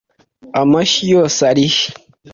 amashyi 0.61 1.03
yose 1.15 1.39
arihe 1.51 1.85